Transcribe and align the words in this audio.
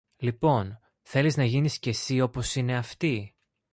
Λοιπόν, 0.17 0.79
θέλεις 1.01 1.37
να 1.37 1.43
γίνεις 1.45 1.79
και 1.79 1.91
συ 1.91 2.19
όπως 2.21 2.55
είναι 2.55 2.77
αυτοί; 2.77 3.35